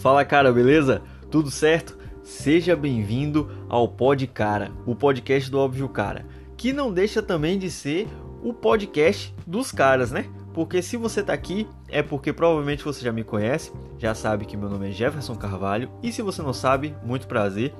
[0.00, 1.02] Fala cara, beleza?
[1.28, 1.98] Tudo certo?
[2.22, 6.24] Seja bem-vindo ao Pod Cara, o podcast do Óbvio Cara,
[6.56, 8.06] que não deixa também de ser
[8.40, 10.26] o podcast dos caras, né?
[10.54, 14.56] Porque se você tá aqui é porque provavelmente você já me conhece, já sabe que
[14.56, 17.74] meu nome é Jefferson Carvalho, e se você não sabe, muito prazer.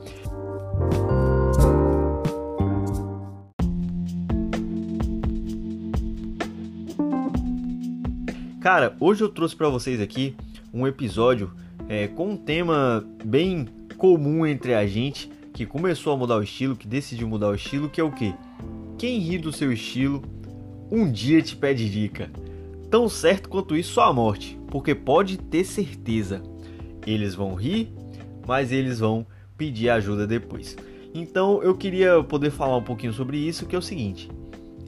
[8.60, 10.36] Cara, hoje eu trouxe para vocês aqui
[10.74, 11.52] um episódio
[11.88, 13.66] é, com um tema bem
[13.96, 17.88] comum entre a gente que começou a mudar o estilo, que decidiu mudar o estilo,
[17.88, 18.34] que é o que?
[18.96, 20.22] Quem ri do seu estilo
[20.90, 22.30] um dia te pede dica.
[22.90, 26.42] Tão certo quanto isso sua morte, porque pode ter certeza,
[27.06, 27.92] eles vão rir,
[28.46, 30.76] mas eles vão pedir ajuda depois.
[31.14, 34.30] Então eu queria poder falar um pouquinho sobre isso, que é o seguinte: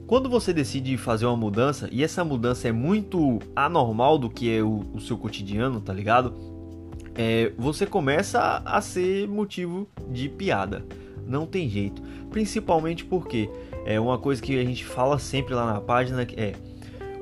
[0.07, 4.63] quando você decide fazer uma mudança e essa mudança é muito anormal do que é
[4.63, 6.33] o, o seu cotidiano, tá ligado?
[7.15, 10.85] É, você começa a, ser motivo de piada.
[11.25, 12.01] Não tem jeito.
[12.29, 13.49] Principalmente porque
[13.85, 16.53] é uma coisa que a gente fala sempre lá na página é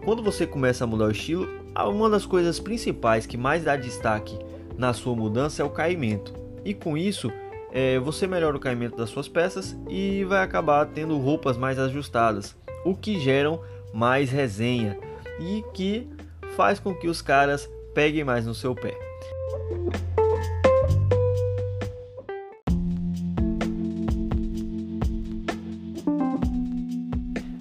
[0.03, 4.37] quando você começa a mudar o estilo, uma das coisas principais que mais dá destaque
[4.77, 6.33] na sua mudança é o caimento.
[6.63, 7.31] E com isso,
[7.71, 12.55] é, você melhora o caimento das suas peças e vai acabar tendo roupas mais ajustadas
[12.85, 13.61] o que geram
[13.93, 14.97] mais resenha
[15.39, 16.07] e que
[16.55, 19.08] faz com que os caras peguem mais no seu pé.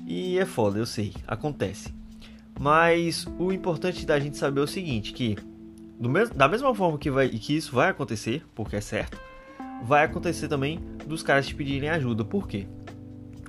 [0.07, 1.93] E é foda, eu sei, acontece.
[2.59, 5.37] Mas o importante da gente saber é o seguinte, que
[6.35, 9.19] da mesma forma que, vai, que isso vai acontecer, porque é certo,
[9.85, 12.25] vai acontecer também dos caras te pedirem ajuda.
[12.25, 12.67] Por quê?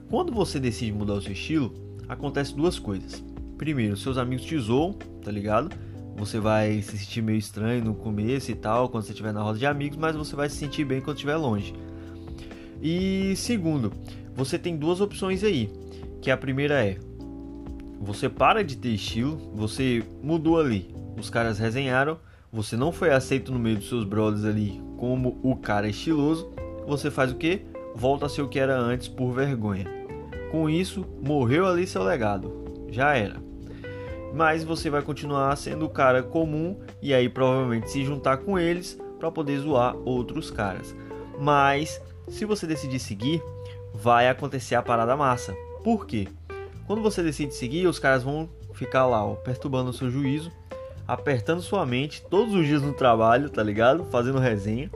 [0.10, 1.74] Quando você decide mudar o seu estilo,
[2.08, 3.24] acontece duas coisas.
[3.58, 5.76] Primeiro, seus amigos te zoam, tá ligado?
[6.20, 9.58] Você vai se sentir meio estranho no começo e tal, quando você estiver na roda
[9.58, 11.74] de amigos, mas você vai se sentir bem quando estiver longe.
[12.82, 13.94] E segundo,
[14.36, 15.72] você tem duas opções aí,
[16.22, 16.98] que a primeira é
[18.02, 22.18] você para de ter estilo, você mudou ali, os caras resenharam,
[22.52, 26.52] você não foi aceito no meio dos seus brothers ali como o cara estiloso,
[26.86, 27.62] você faz o que?
[27.96, 29.86] Volta a ser o que era antes por vergonha.
[30.52, 32.52] Com isso, morreu ali seu legado.
[32.90, 33.49] Já era.
[34.34, 39.00] Mas você vai continuar sendo o cara comum e aí provavelmente se juntar com eles
[39.20, 40.96] para poder zoar outros caras.
[41.40, 43.42] Mas se você decidir seguir,
[43.94, 45.54] vai acontecer a parada massa.
[45.84, 46.28] Por quê?
[46.86, 50.52] Quando você decide seguir, os caras vão ficar lá, ó, perturbando o seu juízo,
[51.08, 54.06] apertando sua mente todos os dias no trabalho, tá ligado?
[54.06, 54.90] Fazendo resenha.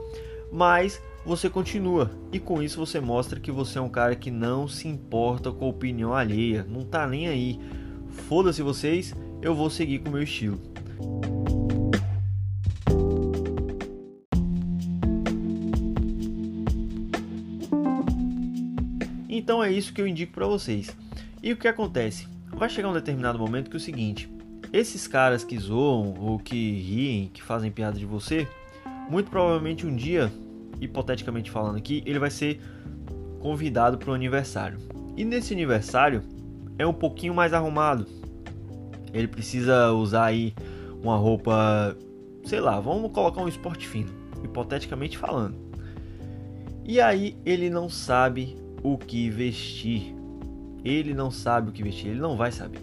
[0.50, 4.68] Mas você continua e com isso você mostra que você é um cara que não
[4.68, 7.58] se importa com a opinião alheia, não tá nem aí.
[8.28, 10.60] Foda-se vocês, eu vou seguir com o meu estilo.
[19.28, 20.96] Então é isso que eu indico para vocês.
[21.42, 22.26] E o que acontece?
[22.48, 24.30] Vai chegar um determinado momento que é o seguinte:
[24.72, 28.48] esses caras que zoam ou que riem, que fazem piada de você,
[29.10, 30.32] muito provavelmente um dia
[30.80, 32.60] hipoteticamente falando aqui, ele vai ser
[33.40, 34.78] convidado para o aniversário.
[35.16, 36.22] E nesse aniversário
[36.78, 38.06] é um pouquinho mais arrumado.
[39.12, 40.54] Ele precisa usar aí
[41.02, 41.96] uma roupa,
[42.44, 44.10] sei lá, vamos colocar um esporte fino,
[44.42, 45.56] hipoteticamente falando.
[46.84, 50.14] E aí ele não sabe o que vestir.
[50.84, 52.80] Ele não sabe o que vestir, ele não vai saber.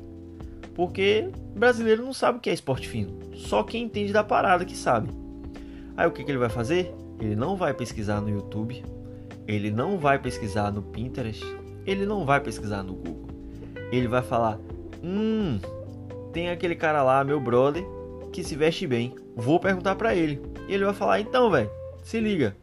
[0.73, 3.19] Porque brasileiro não sabe o que é esporte fino.
[3.35, 5.09] Só quem entende da parada que sabe.
[5.95, 6.93] Aí o que, que ele vai fazer?
[7.19, 8.83] Ele não vai pesquisar no YouTube,
[9.47, 11.43] ele não vai pesquisar no Pinterest,
[11.85, 13.20] ele não vai pesquisar no Google.
[13.91, 14.59] Ele vai falar:
[15.03, 15.59] "Hum,
[16.31, 17.83] tem aquele cara lá, meu brother,
[18.31, 19.15] que se veste bem.
[19.35, 20.41] Vou perguntar para ele".
[20.67, 21.69] E ele vai falar: "Então, velho,
[22.03, 22.55] se liga.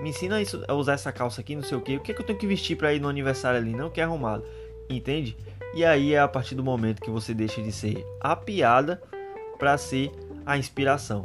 [0.00, 1.96] Me ensina isso, a usar essa calça aqui, não sei o que.
[1.96, 3.72] O que é que eu tenho que vestir para ir no aniversário ali?
[3.72, 4.44] Não que é arrumado".
[4.88, 5.36] Entende?
[5.74, 9.02] E aí é a partir do momento que você deixa de ser a piada
[9.58, 10.10] para ser
[10.44, 11.24] a inspiração.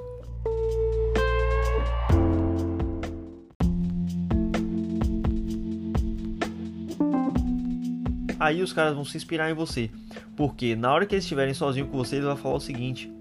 [8.52, 9.90] Aí os caras vão se inspirar em você.
[10.36, 13.12] Porque na hora que eles estiverem sozinhos com você, eles vão falar o seguinte: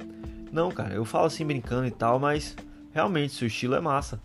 [0.53, 2.57] Não, cara, eu falo assim brincando e tal, mas
[2.93, 4.21] realmente seu estilo é massa.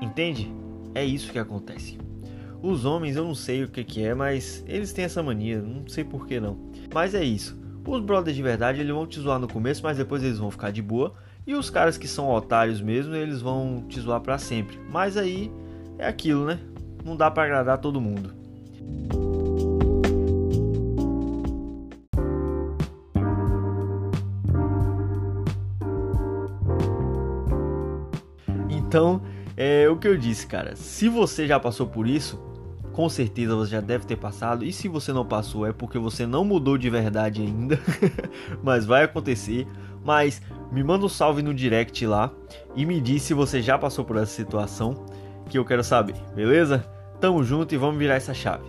[0.00, 0.52] Entende?
[0.94, 1.98] É isso que acontece.
[2.62, 5.86] Os homens eu não sei o que, que é, mas eles têm essa mania, não
[5.88, 6.58] sei por que não.
[6.92, 7.56] Mas é isso.
[7.86, 10.70] Os brothers de verdade eles vão te zoar no começo, mas depois eles vão ficar
[10.70, 11.14] de boa.
[11.46, 14.78] E os caras que são otários mesmo, eles vão te zoar para sempre.
[14.90, 15.52] Mas aí
[15.96, 16.58] é aquilo, né?
[17.04, 18.35] Não dá para agradar todo mundo.
[28.86, 29.20] Então,
[29.56, 30.76] é o que eu disse, cara.
[30.76, 32.40] Se você já passou por isso,
[32.92, 34.64] com certeza você já deve ter passado.
[34.64, 37.78] E se você não passou, é porque você não mudou de verdade ainda.
[38.62, 39.66] Mas vai acontecer.
[40.04, 40.40] Mas
[40.70, 42.30] me manda um salve no direct lá
[42.74, 45.04] e me diz se você já passou por essa situação,
[45.48, 46.86] que eu quero saber, beleza?
[47.20, 48.64] Tamo junto e vamos virar essa chave.